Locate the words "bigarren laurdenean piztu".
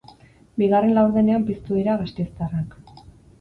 0.61-1.77